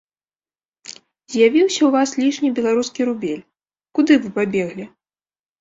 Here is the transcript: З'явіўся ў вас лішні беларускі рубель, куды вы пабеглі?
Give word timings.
З'явіўся 1.33 1.77
ў 1.83 1.89
вас 1.97 2.09
лішні 2.21 2.49
беларускі 2.61 3.01
рубель, 3.11 3.45
куды 3.99 4.13
вы 4.25 4.29
пабеглі? 4.39 4.85